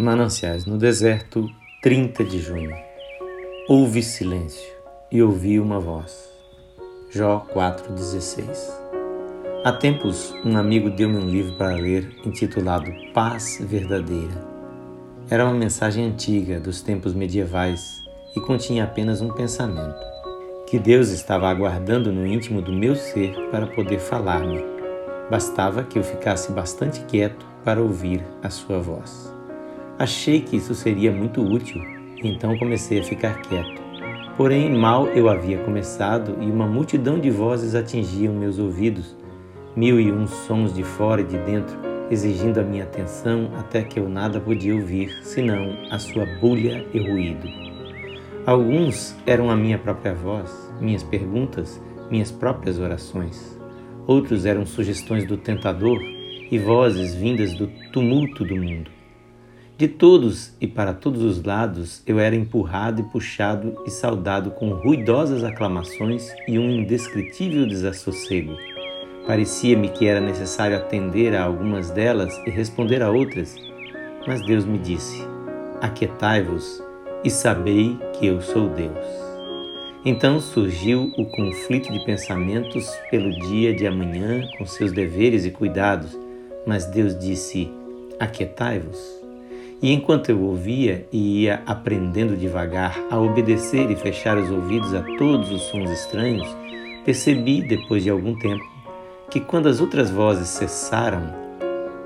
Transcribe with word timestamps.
Mananciais 0.00 0.64
no 0.64 0.78
deserto, 0.78 1.50
30 1.82 2.22
de 2.22 2.38
junho. 2.38 2.72
Houve 3.68 4.00
silêncio 4.00 4.72
e 5.10 5.20
ouvi 5.20 5.58
uma 5.58 5.80
voz. 5.80 6.32
Jó 7.10 7.44
4,16 7.52 8.46
Há 9.64 9.72
tempos, 9.72 10.32
um 10.44 10.56
amigo 10.56 10.88
deu-me 10.88 11.16
um 11.16 11.28
livro 11.28 11.52
para 11.56 11.74
ler 11.74 12.14
intitulado 12.24 12.88
Paz 13.12 13.58
Verdadeira. 13.60 14.40
Era 15.28 15.44
uma 15.44 15.54
mensagem 15.54 16.04
antiga 16.04 16.60
dos 16.60 16.80
tempos 16.80 17.12
medievais 17.12 18.00
e 18.36 18.40
continha 18.40 18.84
apenas 18.84 19.20
um 19.20 19.32
pensamento: 19.32 19.98
que 20.68 20.78
Deus 20.78 21.08
estava 21.08 21.48
aguardando 21.48 22.12
no 22.12 22.24
íntimo 22.24 22.62
do 22.62 22.72
meu 22.72 22.94
ser 22.94 23.34
para 23.50 23.66
poder 23.66 23.98
falar-me. 23.98 24.64
Bastava 25.28 25.82
que 25.82 25.98
eu 25.98 26.04
ficasse 26.04 26.52
bastante 26.52 27.00
quieto 27.06 27.44
para 27.64 27.82
ouvir 27.82 28.22
a 28.44 28.48
sua 28.48 28.78
voz. 28.78 29.36
Achei 29.98 30.40
que 30.40 30.56
isso 30.56 30.76
seria 30.76 31.10
muito 31.10 31.42
útil, 31.42 31.82
então 32.22 32.56
comecei 32.56 33.00
a 33.00 33.02
ficar 33.02 33.42
quieto. 33.42 33.82
Porém, 34.36 34.72
mal 34.72 35.08
eu 35.08 35.28
havia 35.28 35.58
começado 35.58 36.36
e 36.40 36.48
uma 36.48 36.68
multidão 36.68 37.18
de 37.18 37.28
vozes 37.30 37.74
atingiam 37.74 38.32
meus 38.32 38.60
ouvidos, 38.60 39.16
mil 39.74 39.98
e 39.98 40.12
um 40.12 40.28
sons 40.28 40.72
de 40.72 40.84
fora 40.84 41.22
e 41.22 41.24
de 41.24 41.36
dentro, 41.38 41.76
exigindo 42.12 42.60
a 42.60 42.62
minha 42.62 42.84
atenção 42.84 43.50
até 43.58 43.82
que 43.82 43.98
eu 43.98 44.08
nada 44.08 44.38
podia 44.38 44.72
ouvir, 44.72 45.10
senão 45.24 45.76
a 45.90 45.98
sua 45.98 46.24
bulha 46.40 46.86
e 46.94 47.00
ruído. 47.00 47.48
Alguns 48.46 49.16
eram 49.26 49.50
a 49.50 49.56
minha 49.56 49.78
própria 49.78 50.14
voz, 50.14 50.72
minhas 50.80 51.02
perguntas, 51.02 51.82
minhas 52.08 52.30
próprias 52.30 52.78
orações. 52.78 53.58
Outros 54.06 54.46
eram 54.46 54.64
sugestões 54.64 55.26
do 55.26 55.36
tentador 55.36 56.00
e 56.00 56.56
vozes 56.56 57.16
vindas 57.16 57.52
do 57.54 57.66
tumulto 57.92 58.44
do 58.44 58.54
mundo. 58.54 58.97
De 59.78 59.86
todos 59.86 60.52
e 60.60 60.66
para 60.66 60.92
todos 60.92 61.22
os 61.22 61.44
lados 61.44 62.02
eu 62.04 62.18
era 62.18 62.34
empurrado 62.34 63.00
e 63.00 63.04
puxado 63.04 63.80
e 63.86 63.90
saudado 63.92 64.50
com 64.50 64.70
ruidosas 64.70 65.44
aclamações 65.44 66.34
e 66.48 66.58
um 66.58 66.68
indescritível 66.68 67.64
desassossego. 67.64 68.56
Parecia-me 69.24 69.88
que 69.90 70.08
era 70.08 70.20
necessário 70.20 70.76
atender 70.76 71.32
a 71.32 71.44
algumas 71.44 71.92
delas 71.92 72.36
e 72.44 72.50
responder 72.50 73.04
a 73.04 73.10
outras, 73.12 73.54
mas 74.26 74.44
Deus 74.44 74.64
me 74.64 74.78
disse: 74.78 75.24
Aquietai-vos 75.80 76.82
e 77.22 77.30
sabei 77.30 77.96
que 78.18 78.26
eu 78.26 78.40
sou 78.40 78.68
Deus. 78.70 79.06
Então 80.04 80.40
surgiu 80.40 81.12
o 81.16 81.24
conflito 81.26 81.92
de 81.92 82.04
pensamentos 82.04 82.90
pelo 83.12 83.30
dia 83.48 83.72
de 83.72 83.86
amanhã 83.86 84.42
com 84.58 84.66
seus 84.66 84.90
deveres 84.90 85.44
e 85.44 85.52
cuidados, 85.52 86.18
mas 86.66 86.84
Deus 86.86 87.16
disse: 87.16 87.70
Aquietai-vos 88.18 89.27
e 89.80 89.92
enquanto 89.92 90.30
eu 90.30 90.40
ouvia 90.42 91.06
e 91.12 91.42
ia 91.42 91.62
aprendendo 91.64 92.36
devagar 92.36 92.98
a 93.10 93.18
obedecer 93.18 93.90
e 93.90 93.96
fechar 93.96 94.36
os 94.36 94.50
ouvidos 94.50 94.92
a 94.92 95.02
todos 95.16 95.50
os 95.52 95.62
sons 95.62 95.90
estranhos, 95.90 96.46
percebi, 97.04 97.62
depois 97.62 98.02
de 98.02 98.10
algum 98.10 98.36
tempo, 98.38 98.64
que 99.30 99.40
quando 99.40 99.68
as 99.68 99.80
outras 99.80 100.10
vozes 100.10 100.48
cessaram, 100.48 101.32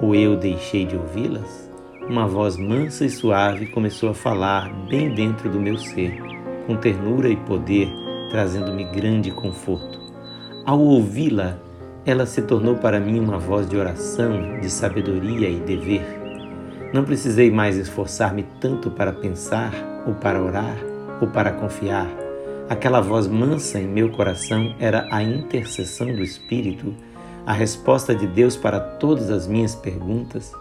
ou 0.00 0.14
eu 0.14 0.36
deixei 0.36 0.84
de 0.84 0.96
ouvi-las, 0.96 1.70
uma 2.08 2.26
voz 2.26 2.56
mansa 2.56 3.06
e 3.06 3.10
suave 3.10 3.66
começou 3.66 4.10
a 4.10 4.14
falar 4.14 4.70
bem 4.88 5.14
dentro 5.14 5.48
do 5.48 5.60
meu 5.60 5.78
ser, 5.78 6.20
com 6.66 6.76
ternura 6.76 7.28
e 7.28 7.36
poder, 7.36 7.88
trazendo-me 8.28 8.84
grande 8.84 9.30
conforto. 9.30 9.98
Ao 10.66 10.78
ouvi-la, 10.78 11.58
ela 12.04 12.26
se 12.26 12.42
tornou 12.42 12.74
para 12.74 13.00
mim 13.00 13.18
uma 13.18 13.38
voz 13.38 13.68
de 13.68 13.76
oração, 13.76 14.60
de 14.60 14.68
sabedoria 14.68 15.48
e 15.48 15.60
dever 15.60 16.21
não 16.92 17.04
precisei 17.04 17.50
mais 17.50 17.76
esforçar-me 17.76 18.44
tanto 18.60 18.90
para 18.90 19.12
pensar, 19.12 19.72
ou 20.06 20.14
para 20.14 20.42
orar, 20.42 20.76
ou 21.20 21.28
para 21.28 21.52
confiar. 21.52 22.08
Aquela 22.68 23.00
voz 23.00 23.26
mansa 23.26 23.80
em 23.80 23.86
meu 23.86 24.10
coração 24.10 24.74
era 24.78 25.08
a 25.10 25.22
intercessão 25.22 26.14
do 26.14 26.22
Espírito, 26.22 26.94
a 27.46 27.52
resposta 27.52 28.14
de 28.14 28.26
Deus 28.26 28.56
para 28.56 28.78
todas 28.78 29.30
as 29.30 29.46
minhas 29.46 29.74
perguntas, 29.74 30.52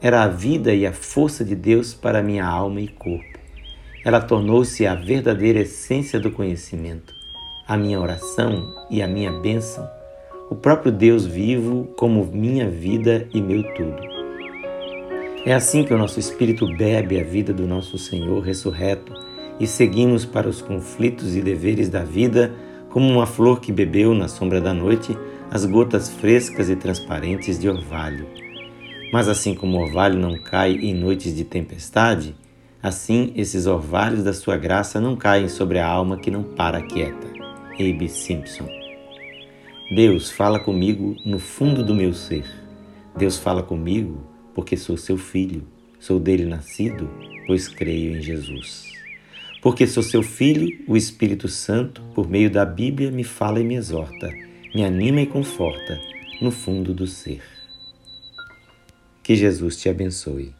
era 0.00 0.22
a 0.22 0.28
vida 0.28 0.72
e 0.72 0.86
a 0.86 0.92
força 0.92 1.44
de 1.44 1.56
Deus 1.56 1.92
para 1.92 2.22
minha 2.22 2.46
alma 2.46 2.80
e 2.80 2.88
corpo. 2.88 3.38
Ela 4.04 4.20
tornou-se 4.20 4.86
a 4.86 4.94
verdadeira 4.94 5.60
essência 5.60 6.20
do 6.20 6.30
conhecimento, 6.30 7.12
a 7.66 7.76
minha 7.76 8.00
oração 8.00 8.74
e 8.88 9.02
a 9.02 9.08
minha 9.08 9.32
bênção, 9.32 9.88
o 10.50 10.54
próprio 10.54 10.92
Deus 10.92 11.26
vivo 11.26 11.88
como 11.96 12.24
minha 12.24 12.70
vida 12.70 13.28
e 13.34 13.42
meu 13.42 13.62
tudo. 13.74 14.17
É 15.46 15.54
assim 15.54 15.84
que 15.84 15.94
o 15.94 15.98
nosso 15.98 16.18
espírito 16.18 16.66
bebe 16.66 17.20
a 17.20 17.22
vida 17.22 17.52
do 17.52 17.66
nosso 17.66 17.96
Senhor 17.96 18.40
ressurreto 18.40 19.12
e 19.60 19.66
seguimos 19.66 20.24
para 20.24 20.48
os 20.48 20.60
conflitos 20.60 21.36
e 21.36 21.40
deveres 21.40 21.88
da 21.88 22.02
vida 22.02 22.52
como 22.90 23.08
uma 23.08 23.26
flor 23.26 23.60
que 23.60 23.72
bebeu 23.72 24.14
na 24.14 24.28
sombra 24.28 24.60
da 24.60 24.74
noite 24.74 25.16
as 25.50 25.64
gotas 25.64 26.10
frescas 26.10 26.68
e 26.68 26.76
transparentes 26.76 27.58
de 27.58 27.68
orvalho. 27.68 28.26
Mas 29.12 29.28
assim 29.28 29.54
como 29.54 29.78
o 29.78 29.82
orvalho 29.82 30.18
não 30.18 30.36
cai 30.38 30.72
em 30.72 30.92
noites 30.92 31.34
de 31.34 31.44
tempestade, 31.44 32.34
assim 32.82 33.32
esses 33.36 33.66
orvalhos 33.66 34.24
da 34.24 34.32
sua 34.32 34.56
graça 34.56 35.00
não 35.00 35.16
caem 35.16 35.48
sobre 35.48 35.78
a 35.78 35.86
alma 35.86 36.18
que 36.18 36.30
não 36.30 36.42
para 36.42 36.82
quieta. 36.82 37.26
Abe 37.74 38.08
Simpson. 38.08 38.68
Deus 39.94 40.30
fala 40.30 40.58
comigo 40.58 41.16
no 41.24 41.38
fundo 41.38 41.82
do 41.82 41.94
meu 41.94 42.12
ser. 42.12 42.44
Deus 43.16 43.38
fala 43.38 43.62
comigo 43.62 44.20
porque 44.58 44.76
sou 44.76 44.96
seu 44.96 45.16
filho, 45.16 45.62
sou 46.00 46.18
dele 46.18 46.44
nascido, 46.44 47.08
pois 47.46 47.68
creio 47.68 48.16
em 48.16 48.20
Jesus. 48.20 48.90
Porque 49.62 49.86
sou 49.86 50.02
seu 50.02 50.20
filho, 50.20 50.84
o 50.88 50.96
Espírito 50.96 51.46
Santo, 51.46 52.02
por 52.12 52.28
meio 52.28 52.50
da 52.50 52.64
Bíblia, 52.64 53.08
me 53.08 53.22
fala 53.22 53.60
e 53.60 53.64
me 53.64 53.76
exorta, 53.76 54.34
me 54.74 54.84
anima 54.84 55.20
e 55.20 55.26
conforta 55.26 56.00
no 56.42 56.50
fundo 56.50 56.92
do 56.92 57.06
ser. 57.06 57.40
Que 59.22 59.36
Jesus 59.36 59.76
te 59.76 59.88
abençoe. 59.88 60.52